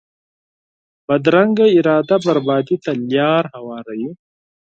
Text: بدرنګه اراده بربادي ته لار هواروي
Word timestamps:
بدرنګه 1.07 1.67
اراده 1.77 2.15
بربادي 2.25 2.75
ته 2.83 2.91
لار 3.13 3.43
هواروي 3.55 4.09